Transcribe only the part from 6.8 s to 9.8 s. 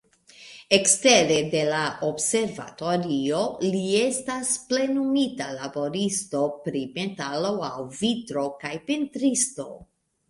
metalo aŭ vitro kaj pentristo.